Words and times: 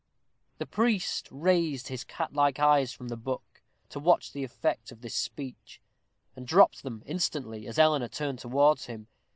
The 0.57 0.65
priest 0.65 1.27
raised 1.29 1.89
his 1.89 2.03
cat 2.03 2.33
like 2.33 2.57
eyes 2.57 2.91
from 2.91 3.09
the 3.09 3.15
book 3.15 3.61
to 3.89 3.99
watch 3.99 4.31
the 4.33 4.43
effect 4.43 4.91
of 4.91 5.01
this 5.01 5.13
speech, 5.13 5.79
and 6.35 6.47
dropped 6.47 6.81
them 6.81 7.03
instantly 7.05 7.67
as 7.67 7.77
Eleanor 7.77 8.07
turned 8.07 8.39
towards 8.39 8.87
him. 8.87 9.09